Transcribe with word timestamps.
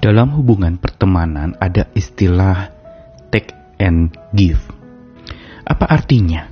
Dalam 0.00 0.32
hubungan 0.32 0.80
pertemanan 0.80 1.60
ada 1.60 1.84
istilah 1.92 2.72
take 3.28 3.52
and 3.76 4.08
give. 4.32 4.64
Apa 5.68 5.92
artinya? 5.92 6.48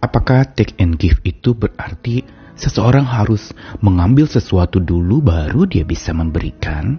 Apakah 0.00 0.48
take 0.56 0.72
and 0.80 0.96
give 0.96 1.20
itu 1.28 1.52
berarti 1.52 2.24
seseorang 2.56 3.04
harus 3.04 3.52
mengambil 3.84 4.24
sesuatu 4.24 4.80
dulu 4.80 5.20
baru 5.20 5.68
dia 5.68 5.84
bisa 5.84 6.16
memberikan? 6.16 6.96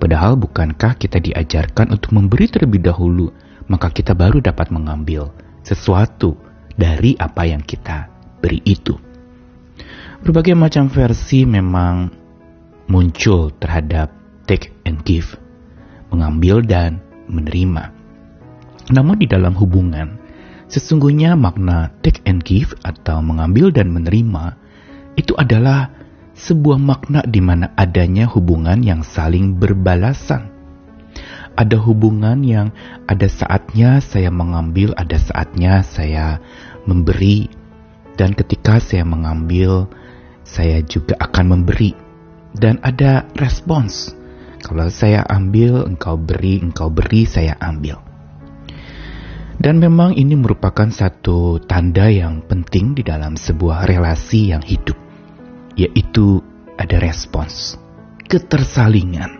Padahal 0.00 0.40
bukankah 0.40 0.96
kita 0.96 1.20
diajarkan 1.20 1.92
untuk 1.92 2.16
memberi 2.16 2.48
terlebih 2.48 2.80
dahulu, 2.80 3.28
maka 3.68 3.92
kita 3.92 4.16
baru 4.16 4.40
dapat 4.40 4.72
mengambil 4.72 5.28
sesuatu 5.60 6.40
dari 6.72 7.20
apa 7.20 7.44
yang 7.44 7.60
kita 7.60 8.08
beri 8.40 8.64
itu. 8.64 8.96
Berbagai 10.24 10.56
macam 10.56 10.88
versi 10.88 11.44
memang 11.44 12.08
muncul 12.88 13.52
terhadap 13.60 14.19
and 14.90 15.06
give, 15.06 15.38
mengambil 16.10 16.66
dan 16.66 16.98
menerima. 17.30 17.94
Namun 18.90 19.22
di 19.22 19.30
dalam 19.30 19.54
hubungan, 19.54 20.18
sesungguhnya 20.66 21.38
makna 21.38 21.94
take 22.02 22.18
and 22.26 22.42
give 22.42 22.74
atau 22.82 23.22
mengambil 23.22 23.70
dan 23.70 23.94
menerima 23.94 24.58
itu 25.14 25.38
adalah 25.38 25.94
sebuah 26.34 26.78
makna 26.82 27.22
di 27.22 27.38
mana 27.38 27.70
adanya 27.78 28.26
hubungan 28.26 28.82
yang 28.82 29.06
saling 29.06 29.54
berbalasan. 29.62 30.50
Ada 31.54 31.76
hubungan 31.76 32.40
yang 32.46 32.72
ada 33.04 33.26
saatnya 33.26 34.00
saya 34.00 34.30
mengambil, 34.32 34.94
ada 34.96 35.18
saatnya 35.18 35.82
saya 35.84 36.40
memberi, 36.88 37.50
dan 38.16 38.32
ketika 38.32 38.80
saya 38.80 39.04
mengambil, 39.04 39.90
saya 40.46 40.80
juga 40.86 41.18
akan 41.20 41.58
memberi, 41.58 41.92
dan 42.56 42.80
ada 42.80 43.28
respons 43.36 44.14
kalau 44.60 44.86
saya 44.92 45.24
ambil, 45.26 45.88
engkau 45.88 46.20
beri, 46.20 46.60
engkau 46.60 46.92
beri, 46.92 47.24
saya 47.24 47.56
ambil. 47.58 47.98
Dan 49.60 49.76
memang 49.76 50.16
ini 50.16 50.40
merupakan 50.40 50.88
satu 50.88 51.60
tanda 51.68 52.08
yang 52.08 52.40
penting 52.48 52.96
di 52.96 53.04
dalam 53.04 53.36
sebuah 53.36 53.84
relasi 53.84 54.56
yang 54.56 54.64
hidup, 54.64 54.96
yaitu 55.76 56.40
ada 56.80 56.96
respons, 56.96 57.76
ketersalingan. 58.24 59.36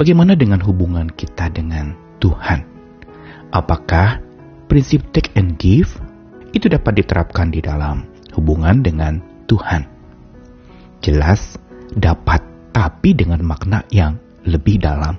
Bagaimana 0.00 0.32
dengan 0.32 0.64
hubungan 0.64 1.12
kita 1.12 1.52
dengan 1.52 1.92
Tuhan? 2.24 2.64
Apakah 3.52 4.24
prinsip 4.64 5.04
take 5.12 5.28
and 5.36 5.60
give 5.60 5.92
itu 6.56 6.72
dapat 6.72 7.04
diterapkan 7.04 7.52
di 7.52 7.60
dalam 7.60 8.08
hubungan 8.32 8.80
dengan 8.80 9.20
Tuhan? 9.44 9.84
Jelas 11.04 11.60
dapat 11.92 12.55
tapi 12.76 13.16
dengan 13.16 13.40
makna 13.40 13.88
yang 13.88 14.20
lebih 14.44 14.76
dalam. 14.76 15.16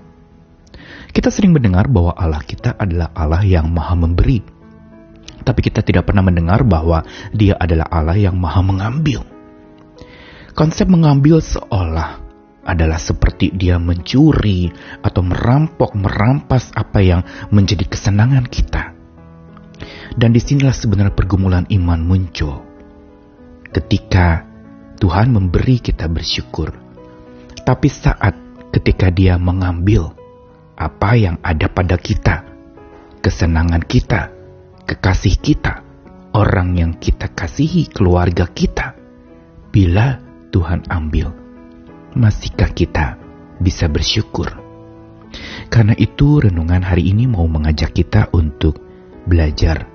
Kita 1.10 1.34
sering 1.34 1.58
mendengar 1.58 1.90
bahwa 1.90 2.14
Allah 2.14 2.46
kita 2.46 2.78
adalah 2.78 3.10
Allah 3.18 3.42
yang 3.42 3.74
maha 3.74 3.98
memberi. 3.98 4.46
Tapi 5.42 5.60
kita 5.66 5.82
tidak 5.82 6.06
pernah 6.06 6.22
mendengar 6.22 6.62
bahwa 6.62 7.02
dia 7.34 7.58
adalah 7.58 7.90
Allah 7.90 8.14
yang 8.14 8.38
maha 8.38 8.62
mengambil. 8.62 9.26
Konsep 10.54 10.86
mengambil 10.86 11.42
seolah 11.42 12.22
adalah 12.62 13.02
seperti 13.02 13.50
dia 13.58 13.82
mencuri 13.82 14.70
atau 15.02 15.26
merampok, 15.26 15.98
merampas 15.98 16.70
apa 16.78 17.02
yang 17.02 17.26
menjadi 17.50 17.90
kesenangan 17.90 18.46
kita. 18.46 18.94
Dan 20.14 20.30
di 20.30 20.42
sinilah 20.42 20.78
sebenarnya 20.78 21.18
pergumulan 21.18 21.66
iman 21.74 22.06
muncul. 22.06 22.62
Ketika 23.74 24.46
Tuhan 25.02 25.34
memberi 25.34 25.82
kita 25.82 26.10
bersyukur, 26.10 26.87
tapi 27.68 27.92
saat 27.92 28.32
ketika 28.72 29.12
dia 29.12 29.36
mengambil 29.36 30.16
apa 30.80 31.20
yang 31.20 31.36
ada 31.44 31.68
pada 31.68 32.00
kita, 32.00 32.48
kesenangan 33.20 33.84
kita, 33.84 34.32
kekasih 34.88 35.36
kita, 35.36 35.83
orang 36.32 36.80
yang 36.80 36.95
kita 36.95 37.28
kasihi, 37.28 37.92
keluarga 37.92 38.48
kita, 38.48 38.95
bila 39.67 40.16
Tuhan 40.48 40.88
ambil, 40.88 41.36
masihkah 42.16 42.72
kita 42.72 43.20
bisa 43.60 43.92
bersyukur? 43.92 44.48
Karena 45.67 45.92
itu 45.99 46.39
renungan 46.39 46.88
hari 46.88 47.11
ini 47.11 47.28
mau 47.28 47.44
mengajak 47.52 47.92
kita 47.92 48.32
untuk 48.32 48.80
belajar 49.28 49.92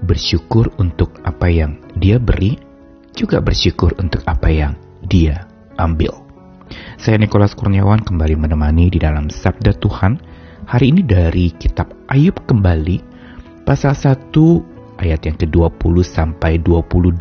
bersyukur 0.00 0.72
untuk 0.80 1.20
apa 1.20 1.52
yang 1.52 1.84
dia 2.00 2.16
beri, 2.16 2.56
juga 3.12 3.44
bersyukur 3.44 3.92
untuk 4.00 4.24
apa 4.24 4.48
yang 4.48 4.72
dia 5.04 5.44
ambil. 5.76 6.29
Saya 7.00 7.16
Nikolas 7.16 7.56
Kurniawan 7.56 8.04
kembali 8.04 8.36
menemani 8.36 8.92
di 8.92 9.00
dalam 9.00 9.32
Sabda 9.32 9.72
Tuhan 9.72 10.20
hari 10.68 10.92
ini 10.92 11.00
dari 11.00 11.48
kitab 11.48 11.88
Ayub 12.04 12.44
kembali 12.44 13.00
pasal 13.64 13.96
1 13.96 14.28
ayat 15.00 15.24
yang 15.24 15.40
ke-20 15.40 15.94
sampai 16.04 16.60
22 16.60 17.16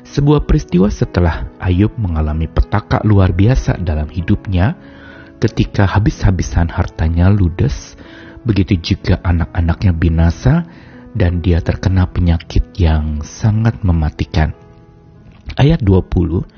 sebuah 0.00 0.40
peristiwa 0.48 0.88
setelah 0.88 1.52
Ayub 1.60 1.92
mengalami 2.00 2.48
petaka 2.48 3.04
luar 3.04 3.36
biasa 3.36 3.76
dalam 3.84 4.08
hidupnya 4.08 4.72
ketika 5.44 5.84
habis-habisan 5.84 6.72
hartanya 6.72 7.28
ludes 7.28 8.00
begitu 8.48 8.80
juga 8.80 9.20
anak-anaknya 9.20 9.92
binasa 9.92 10.64
dan 11.12 11.44
dia 11.44 11.60
terkena 11.60 12.08
penyakit 12.08 12.72
yang 12.80 13.20
sangat 13.28 13.76
mematikan. 13.84 14.56
Ayat 15.60 15.84
20, 15.84 16.48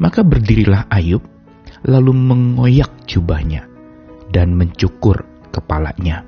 maka 0.00 0.24
berdirilah 0.24 0.88
Ayub 0.88 1.35
lalu 1.84 2.16
mengoyak 2.16 3.04
jubahnya 3.04 3.68
dan 4.32 4.56
mencukur 4.56 5.26
kepalanya. 5.52 6.24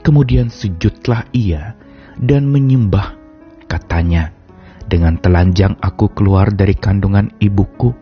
Kemudian 0.00 0.48
sujudlah 0.48 1.28
ia 1.36 1.76
dan 2.16 2.48
menyembah, 2.48 3.14
katanya, 3.68 4.32
dengan 4.90 5.20
telanjang 5.20 5.76
aku 5.78 6.10
keluar 6.10 6.50
dari 6.50 6.74
kandungan 6.74 7.30
ibuku, 7.38 7.92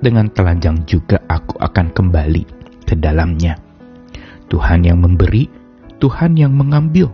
dengan 0.00 0.32
telanjang 0.32 0.88
juga 0.88 1.20
aku 1.28 1.60
akan 1.60 1.92
kembali 1.92 2.44
ke 2.88 2.94
dalamnya. 2.96 3.60
Tuhan 4.48 4.86
yang 4.88 5.04
memberi, 5.04 5.46
Tuhan 6.00 6.38
yang 6.38 6.56
mengambil, 6.56 7.12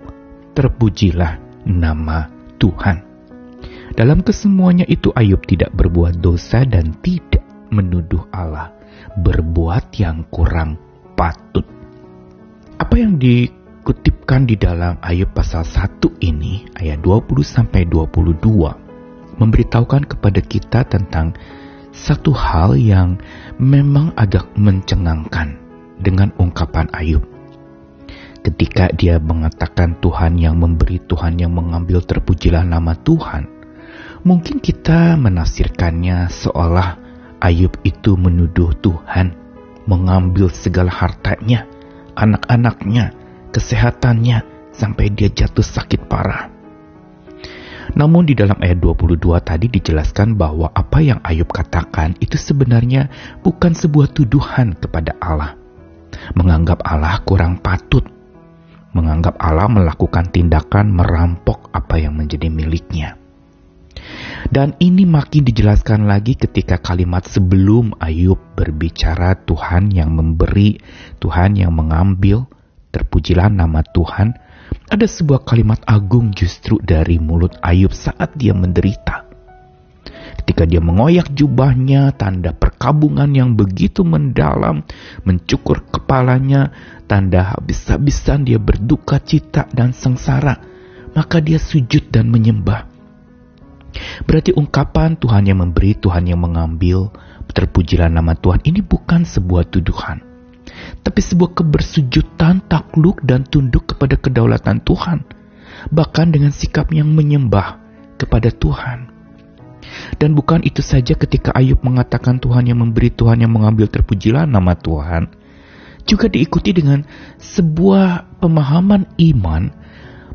terpujilah 0.54 1.36
nama 1.66 2.30
Tuhan. 2.56 3.02
Dalam 3.96 4.20
kesemuanya 4.20 4.84
itu 4.88 5.12
Ayub 5.12 5.44
tidak 5.44 5.72
berbuat 5.72 6.20
dosa 6.20 6.64
dan 6.64 6.96
tidak 7.00 7.35
menuduh 7.76 8.24
Allah 8.32 8.72
berbuat 9.20 9.92
yang 10.00 10.24
kurang 10.32 10.80
patut. 11.12 11.64
Apa 12.76 12.94
yang 12.96 13.20
dikutipkan 13.20 14.48
di 14.48 14.56
dalam 14.56 14.96
Ayub 15.04 15.32
pasal 15.32 15.64
1 15.64 16.20
ini, 16.24 16.64
ayat 16.76 17.00
20 17.04 17.44
sampai 17.44 17.84
22, 17.88 19.36
memberitahukan 19.36 20.08
kepada 20.08 20.40
kita 20.40 20.84
tentang 20.88 21.36
satu 21.96 22.32
hal 22.36 22.76
yang 22.76 23.16
memang 23.56 24.12
agak 24.16 24.44
mencengangkan 24.56 25.56
dengan 25.96 26.32
ungkapan 26.36 26.88
Ayub. 26.92 27.24
Ketika 28.44 28.92
dia 28.94 29.18
mengatakan 29.18 29.98
Tuhan 29.98 30.38
yang 30.38 30.60
memberi, 30.60 31.02
Tuhan 31.02 31.40
yang 31.40 31.56
mengambil, 31.56 31.98
terpujilah 32.04 32.62
nama 32.62 32.94
Tuhan. 32.94 33.48
Mungkin 34.22 34.62
kita 34.62 35.18
menafsirkannya 35.18 36.30
seolah 36.30 37.05
Ayub 37.40 37.72
itu 37.84 38.16
menuduh 38.16 38.72
Tuhan 38.80 39.36
mengambil 39.86 40.50
segala 40.50 40.90
hartanya, 40.90 41.64
anak-anaknya, 42.18 43.14
kesehatannya, 43.54 44.42
sampai 44.74 45.08
dia 45.14 45.30
jatuh 45.32 45.64
sakit 45.64 46.10
parah. 46.10 46.52
Namun 47.96 48.26
di 48.26 48.34
dalam 48.34 48.58
ayat 48.58 48.82
22 48.82 49.16
tadi 49.40 49.70
dijelaskan 49.70 50.34
bahwa 50.34 50.68
apa 50.74 50.98
yang 51.00 51.22
Ayub 51.22 51.48
katakan 51.48 52.18
itu 52.18 52.34
sebenarnya 52.34 53.08
bukan 53.40 53.72
sebuah 53.72 54.10
tuduhan 54.10 54.74
kepada 54.74 55.14
Allah. 55.22 55.54
Menganggap 56.34 56.82
Allah 56.82 57.22
kurang 57.22 57.62
patut. 57.62 58.02
Menganggap 58.90 59.38
Allah 59.38 59.70
melakukan 59.70 60.32
tindakan 60.32 60.92
merampok 60.92 61.70
apa 61.70 62.00
yang 62.00 62.16
menjadi 62.16 62.48
miliknya. 62.48 63.14
Dan 64.46 64.78
ini 64.78 65.02
makin 65.02 65.42
dijelaskan 65.42 66.06
lagi 66.06 66.38
ketika 66.38 66.78
kalimat 66.78 67.26
sebelum 67.26 67.98
Ayub 67.98 68.38
berbicara 68.54 69.34
Tuhan 69.42 69.90
yang 69.90 70.14
memberi, 70.14 70.78
Tuhan 71.18 71.58
yang 71.58 71.74
mengambil, 71.74 72.46
terpujilah 72.94 73.50
nama 73.50 73.82
Tuhan. 73.82 74.38
Ada 74.86 75.06
sebuah 75.10 75.42
kalimat 75.42 75.82
agung 75.82 76.30
justru 76.30 76.78
dari 76.78 77.18
mulut 77.18 77.58
Ayub 77.58 77.90
saat 77.90 78.38
dia 78.38 78.54
menderita. 78.54 79.26
Ketika 80.42 80.62
dia 80.62 80.78
mengoyak 80.78 81.34
jubahnya, 81.34 82.14
tanda 82.14 82.54
perkabungan 82.54 83.26
yang 83.34 83.58
begitu 83.58 84.06
mendalam, 84.06 84.86
mencukur 85.26 85.82
kepalanya, 85.90 86.70
tanda 87.10 87.50
habis-habisan 87.58 88.46
dia 88.46 88.62
berduka 88.62 89.18
cita 89.18 89.66
dan 89.74 89.90
sengsara, 89.90 90.62
maka 91.18 91.42
dia 91.42 91.58
sujud 91.58 92.14
dan 92.14 92.30
menyembah. 92.30 92.95
Berarti 94.24 94.52
ungkapan 94.56 95.16
Tuhan 95.16 95.48
yang 95.48 95.62
memberi, 95.64 95.96
Tuhan 95.96 96.28
yang 96.28 96.40
mengambil, 96.42 97.10
terpujilah 97.52 98.12
nama 98.12 98.36
Tuhan 98.36 98.60
ini 98.68 98.84
bukan 98.84 99.24
sebuah 99.24 99.72
tuduhan. 99.72 100.22
tapi 101.00 101.22
sebuah 101.22 101.56
kebersujudan, 101.56 102.66
takluk, 102.66 103.22
dan 103.24 103.46
tunduk 103.46 103.94
kepada 103.94 104.18
kedaulatan 104.18 104.82
Tuhan, 104.82 105.24
bahkan 105.94 106.28
dengan 106.28 106.52
sikap 106.52 106.90
yang 106.92 107.08
menyembah 107.14 107.80
kepada 108.20 108.50
Tuhan. 108.50 109.14
Dan 110.18 110.34
bukan 110.34 110.66
itu 110.66 110.82
saja 110.82 111.14
ketika 111.14 111.54
Ayub 111.54 111.80
mengatakan 111.86 112.42
Tuhan 112.42 112.66
yang 112.66 112.82
memberi, 112.82 113.14
Tuhan 113.14 113.40
yang 113.40 113.54
mengambil 113.54 113.86
terpujilah 113.86 114.44
nama 114.44 114.74
Tuhan, 114.74 115.30
juga 116.06 116.26
diikuti 116.26 116.74
dengan 116.74 117.06
sebuah 117.38 118.38
pemahaman 118.42 119.06
iman 119.16 119.70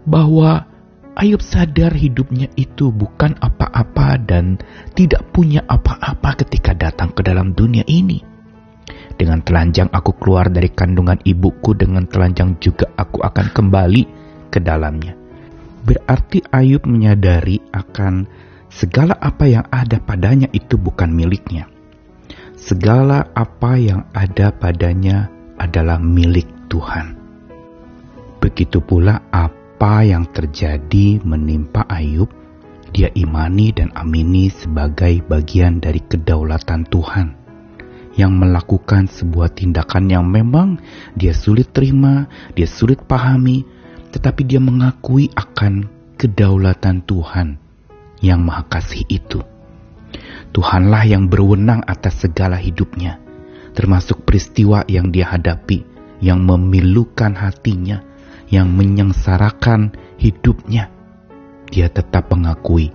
bahwa 0.08 0.71
Ayub 1.22 1.38
sadar 1.38 1.94
hidupnya 1.94 2.50
itu 2.58 2.90
bukan 2.90 3.38
apa-apa 3.38 4.18
dan 4.26 4.58
tidak 4.98 5.22
punya 5.30 5.62
apa-apa 5.70 6.42
ketika 6.42 6.74
datang 6.74 7.14
ke 7.14 7.22
dalam 7.22 7.54
dunia 7.54 7.86
ini. 7.86 8.26
Dengan 9.22 9.46
telanjang 9.46 9.86
aku 9.94 10.18
keluar 10.18 10.50
dari 10.50 10.74
kandungan 10.74 11.22
ibuku, 11.22 11.78
dengan 11.78 12.10
telanjang 12.10 12.58
juga 12.58 12.90
aku 12.98 13.22
akan 13.22 13.54
kembali 13.54 14.04
ke 14.50 14.66
dalamnya. 14.66 15.14
Berarti 15.86 16.42
Ayub 16.50 16.90
menyadari 16.90 17.62
akan 17.70 18.26
segala 18.74 19.14
apa 19.22 19.46
yang 19.46 19.70
ada 19.70 20.02
padanya 20.02 20.50
itu 20.58 20.74
bukan 20.74 21.14
miliknya. 21.14 21.70
Segala 22.58 23.30
apa 23.38 23.78
yang 23.78 24.10
ada 24.18 24.50
padanya 24.50 25.30
adalah 25.62 26.02
milik 26.02 26.50
Tuhan. 26.66 27.14
Begitu 28.42 28.82
pula 28.82 29.22
apa 29.30 29.61
apa 29.82 30.06
yang 30.06 30.30
terjadi 30.30 31.26
menimpa 31.26 31.82
Ayub, 31.90 32.30
dia 32.94 33.10
imani 33.18 33.74
dan 33.74 33.90
amini 33.98 34.54
sebagai 34.54 35.26
bagian 35.26 35.82
dari 35.82 35.98
kedaulatan 36.06 36.86
Tuhan 36.86 37.34
yang 38.14 38.30
melakukan 38.30 39.10
sebuah 39.10 39.58
tindakan 39.58 40.06
yang 40.06 40.30
memang 40.30 40.78
dia 41.18 41.34
sulit 41.34 41.74
terima, 41.74 42.30
dia 42.54 42.70
sulit 42.70 43.02
pahami, 43.10 43.66
tetapi 44.14 44.46
dia 44.46 44.62
mengakui 44.62 45.34
akan 45.34 45.90
kedaulatan 46.14 47.02
Tuhan 47.02 47.58
yang 48.22 48.46
Maha 48.46 48.70
Kasih 48.70 49.02
itu. 49.10 49.42
Tuhanlah 50.54 51.10
yang 51.10 51.26
berwenang 51.26 51.82
atas 51.90 52.22
segala 52.22 52.62
hidupnya, 52.62 53.18
termasuk 53.74 54.30
peristiwa 54.30 54.86
yang 54.86 55.10
dia 55.10 55.26
hadapi, 55.26 55.82
yang 56.22 56.46
memilukan 56.46 57.34
hatinya, 57.34 58.11
yang 58.52 58.70
menyengsarakan 58.76 59.96
hidupnya, 60.20 60.92
dia 61.72 61.88
tetap 61.88 62.30
mengakui 62.30 62.92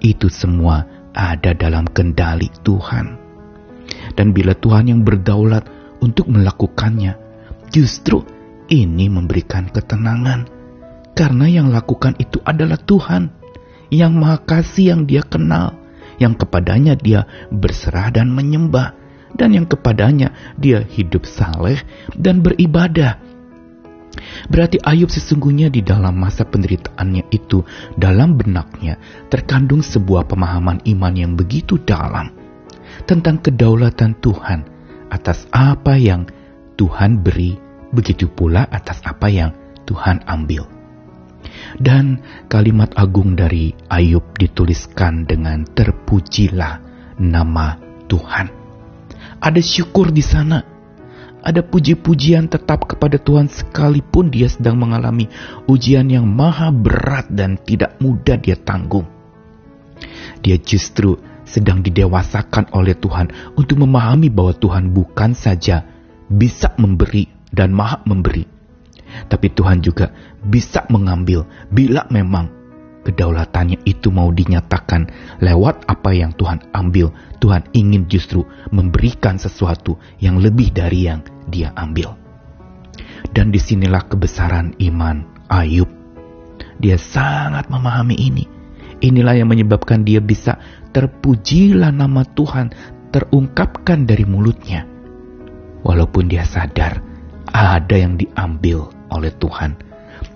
itu 0.00 0.30
semua 0.32 0.86
ada 1.12 1.52
dalam 1.52 1.84
kendali 1.90 2.48
Tuhan. 2.62 3.18
Dan 4.14 4.30
bila 4.30 4.54
Tuhan 4.54 4.88
yang 4.88 5.02
berdaulat 5.02 5.66
untuk 6.00 6.30
melakukannya, 6.30 7.18
justru 7.74 8.22
ini 8.70 9.10
memberikan 9.10 9.68
ketenangan. 9.68 10.46
Karena 11.12 11.50
yang 11.50 11.68
lakukan 11.74 12.16
itu 12.16 12.40
adalah 12.46 12.78
Tuhan, 12.80 13.28
yang 13.92 14.16
maha 14.16 14.40
kasih 14.40 14.94
yang 14.96 15.02
dia 15.04 15.26
kenal, 15.26 15.74
yang 16.22 16.38
kepadanya 16.38 16.94
dia 16.96 17.26
berserah 17.50 18.14
dan 18.14 18.30
menyembah, 18.30 18.94
dan 19.34 19.52
yang 19.52 19.66
kepadanya 19.66 20.32
dia 20.56 20.86
hidup 20.86 21.26
saleh 21.26 21.82
dan 22.14 22.40
beribadah 22.40 23.18
Berarti 24.48 24.80
Ayub 24.82 25.08
sesungguhnya 25.08 25.72
di 25.72 25.80
dalam 25.84 26.16
masa 26.16 26.46
penderitaannya 26.46 27.28
itu, 27.32 27.64
dalam 27.96 28.36
benaknya 28.36 29.00
terkandung 29.32 29.80
sebuah 29.80 30.28
pemahaman 30.28 30.84
iman 30.84 31.14
yang 31.14 31.32
begitu 31.34 31.80
dalam 31.82 32.32
tentang 33.06 33.40
kedaulatan 33.40 34.18
Tuhan 34.18 34.60
atas 35.10 35.46
apa 35.50 35.98
yang 35.98 36.26
Tuhan 36.78 37.20
beri, 37.20 37.58
begitu 37.92 38.30
pula 38.30 38.64
atas 38.70 39.02
apa 39.04 39.28
yang 39.28 39.52
Tuhan 39.84 40.24
ambil. 40.24 40.64
Dan 41.80 42.20
kalimat 42.52 42.92
agung 42.96 43.36
dari 43.36 43.72
Ayub 43.88 44.36
dituliskan 44.36 45.24
dengan 45.24 45.64
terpujilah 45.64 46.80
nama 47.20 47.76
Tuhan. 48.08 48.46
Ada 49.40 49.60
syukur 49.64 50.12
di 50.12 50.20
sana 50.20 50.60
ada 51.40 51.64
puji-pujian 51.64 52.48
tetap 52.48 52.84
kepada 52.84 53.16
Tuhan 53.16 53.48
sekalipun 53.48 54.28
dia 54.28 54.48
sedang 54.48 54.76
mengalami 54.76 55.28
ujian 55.64 56.06
yang 56.08 56.28
maha 56.28 56.68
berat 56.68 57.32
dan 57.32 57.56
tidak 57.60 57.96
mudah 57.98 58.36
dia 58.36 58.56
tanggung. 58.60 59.08
Dia 60.40 60.56
justru 60.60 61.16
sedang 61.44 61.82
didewasakan 61.82 62.70
oleh 62.76 62.94
Tuhan 62.94 63.56
untuk 63.58 63.80
memahami 63.80 64.30
bahwa 64.30 64.54
Tuhan 64.54 64.92
bukan 64.94 65.34
saja 65.34 65.82
bisa 66.30 66.72
memberi 66.78 67.26
dan 67.50 67.74
maha 67.74 67.98
memberi, 68.06 68.46
tapi 69.26 69.50
Tuhan 69.50 69.82
juga 69.82 70.14
bisa 70.38 70.86
mengambil 70.86 71.44
bila 71.68 72.06
memang 72.08 72.59
kedaulatannya 73.10 73.82
itu 73.82 74.14
mau 74.14 74.30
dinyatakan 74.30 75.10
lewat 75.42 75.90
apa 75.90 76.14
yang 76.14 76.30
Tuhan 76.38 76.70
ambil. 76.70 77.10
Tuhan 77.42 77.66
ingin 77.74 78.06
justru 78.06 78.46
memberikan 78.70 79.34
sesuatu 79.34 79.98
yang 80.22 80.38
lebih 80.38 80.70
dari 80.70 81.10
yang 81.10 81.26
dia 81.50 81.74
ambil. 81.74 82.14
Dan 83.34 83.50
di 83.50 83.58
sinilah 83.58 84.06
kebesaran 84.06 84.78
iman 84.78 85.26
Ayub. 85.50 85.90
Dia 86.78 86.96
sangat 86.96 87.68
memahami 87.68 88.16
ini. 88.16 88.44
Inilah 89.00 89.36
yang 89.36 89.50
menyebabkan 89.50 90.06
dia 90.06 90.22
bisa 90.22 90.56
terpujilah 90.94 91.92
nama 91.92 92.24
Tuhan 92.24 92.72
terungkapkan 93.10 94.06
dari 94.06 94.24
mulutnya. 94.24 94.86
Walaupun 95.82 96.28
dia 96.28 96.44
sadar 96.44 97.00
ada 97.50 97.96
yang 97.96 98.16
diambil 98.16 98.92
oleh 99.10 99.32
Tuhan. 99.34 99.76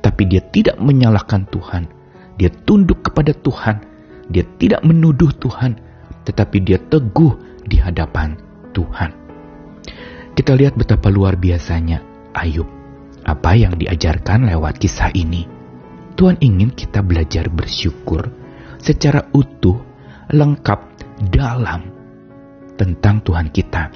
Tapi 0.00 0.22
dia 0.28 0.40
tidak 0.48 0.80
menyalahkan 0.80 1.44
Tuhan 1.48 2.03
dia 2.38 2.50
tunduk 2.50 3.06
kepada 3.06 3.32
Tuhan. 3.34 3.76
Dia 4.30 4.44
tidak 4.56 4.80
menuduh 4.82 5.30
Tuhan, 5.36 5.76
tetapi 6.24 6.56
dia 6.64 6.80
teguh 6.80 7.62
di 7.68 7.76
hadapan 7.76 8.36
Tuhan. 8.72 9.10
Kita 10.34 10.52
lihat 10.56 10.74
betapa 10.74 11.12
luar 11.12 11.38
biasanya 11.38 12.00
Ayub. 12.34 12.66
Apa 13.24 13.56
yang 13.56 13.78
diajarkan 13.78 14.48
lewat 14.48 14.76
kisah 14.80 15.12
ini. 15.16 15.48
Tuhan 16.14 16.38
ingin 16.40 16.72
kita 16.72 17.00
belajar 17.00 17.48
bersyukur 17.48 18.28
secara 18.78 19.32
utuh, 19.32 19.80
lengkap, 20.30 20.94
dalam 21.30 21.90
tentang 22.74 23.22
Tuhan 23.22 23.48
kita 23.54 23.92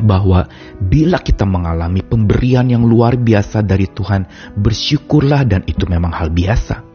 bahwa 0.00 0.48
bila 0.80 1.20
kita 1.20 1.46
mengalami 1.46 2.02
pemberian 2.02 2.66
yang 2.66 2.82
luar 2.82 3.14
biasa 3.14 3.62
dari 3.62 3.86
Tuhan, 3.86 4.26
bersyukurlah 4.58 5.46
dan 5.46 5.62
itu 5.68 5.86
memang 5.86 6.10
hal 6.10 6.34
biasa. 6.34 6.93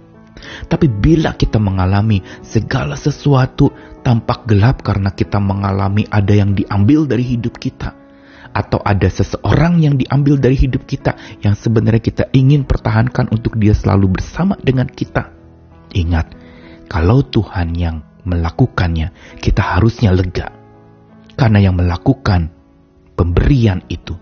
Tapi 0.68 0.88
bila 0.88 1.36
kita 1.36 1.58
mengalami 1.62 2.24
segala 2.42 2.96
sesuatu 2.96 3.72
tampak 4.02 4.48
gelap 4.48 4.82
karena 4.82 5.12
kita 5.12 5.38
mengalami 5.38 6.08
ada 6.08 6.32
yang 6.32 6.56
diambil 6.56 7.06
dari 7.06 7.24
hidup 7.24 7.60
kita, 7.60 7.96
atau 8.54 8.82
ada 8.82 9.06
seseorang 9.08 9.78
yang 9.82 9.96
diambil 9.96 10.42
dari 10.42 10.58
hidup 10.58 10.86
kita 10.90 11.14
yang 11.46 11.54
sebenarnya 11.54 12.02
kita 12.02 12.24
ingin 12.34 12.66
pertahankan 12.66 13.30
untuk 13.30 13.56
dia 13.62 13.78
selalu 13.78 14.20
bersama 14.20 14.58
dengan 14.60 14.90
kita. 14.90 15.30
Ingat, 15.94 16.34
kalau 16.90 17.22
Tuhan 17.26 17.74
yang 17.78 18.02
melakukannya, 18.26 19.40
kita 19.42 19.78
harusnya 19.78 20.14
lega. 20.14 20.54
Karena 21.40 21.64
yang 21.64 21.80
melakukan 21.80 22.52
pemberian 23.16 23.80
itu 23.88 24.18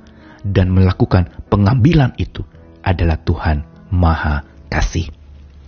dan 0.45 0.69
melakukan 0.69 1.27
pengambilan 1.49 2.13
itu 2.21 2.45
adalah 2.85 3.17
Tuhan 3.25 3.65
Maha 3.89 4.45
Kasih. 4.69 5.16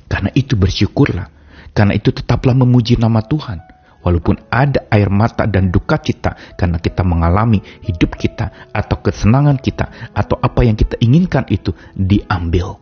Karena 0.10 0.34
itu 0.34 0.58
bersyukurlah. 0.58 1.30
Karena 1.72 1.94
itu 1.94 2.10
tetaplah 2.10 2.58
memuji 2.58 2.98
nama 2.98 3.22
Tuhan. 3.22 3.62
Walaupun 4.00 4.48
ada 4.48 4.88
air 4.90 5.12
mata 5.12 5.44
dan 5.44 5.76
duka 5.76 6.00
cita 6.00 6.56
karena 6.56 6.80
kita 6.80 7.04
mengalami 7.04 7.60
hidup 7.84 8.16
kita 8.16 8.72
atau 8.72 9.04
kesenangan 9.04 9.60
kita 9.60 10.12
atau 10.16 10.40
apa 10.40 10.64
yang 10.64 10.80
kita 10.80 10.96
inginkan 11.04 11.44
itu 11.52 11.76
diambil. 11.94 12.80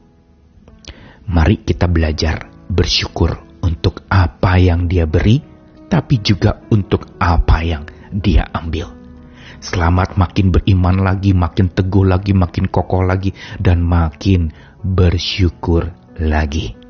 Mari 1.26 1.66
kita 1.66 1.90
belajar 1.90 2.48
bersyukur 2.70 3.34
untuk 3.66 4.06
apa 4.14 4.62
yang 4.62 4.86
dia 4.86 5.10
beri, 5.10 5.42
tapi 5.90 6.22
juga 6.22 6.64
untuk 6.70 7.18
apa 7.18 7.66
yang 7.66 7.84
dia 8.14 8.46
ambil. 8.54 8.94
Selamat 9.58 10.22
makin 10.22 10.54
beriman 10.54 11.02
lagi, 11.02 11.34
makin 11.34 11.74
teguh 11.74 12.06
lagi, 12.06 12.38
makin 12.38 12.70
kokoh 12.70 13.02
lagi, 13.02 13.34
dan 13.58 13.82
makin 13.82 14.54
bersyukur 14.86 15.90
lagi. 16.22 16.87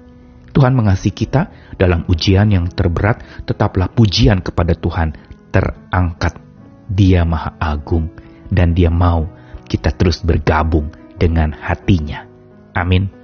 Tuhan 0.57 0.73
mengasihi 0.73 1.13
kita 1.13 1.53
dalam 1.77 2.01
ujian 2.09 2.49
yang 2.49 2.65
terberat, 2.65 3.45
tetaplah 3.45 3.93
pujian 3.93 4.41
kepada 4.41 4.73
Tuhan 4.73 5.13
terangkat. 5.53 6.33
Dia 6.89 7.21
Maha 7.21 7.53
Agung 7.61 8.09
dan 8.49 8.73
Dia 8.73 8.89
mau 8.89 9.29
kita 9.69 9.93
terus 9.93 10.25
bergabung 10.25 10.89
dengan 11.13 11.53
hatinya. 11.53 12.25
Amin. 12.73 13.16